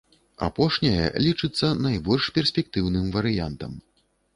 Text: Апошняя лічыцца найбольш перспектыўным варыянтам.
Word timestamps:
Апошняя 0.47 1.11
лічыцца 1.27 1.67
найбольш 1.85 2.33
перспектыўным 2.41 3.05
варыянтам. 3.19 3.83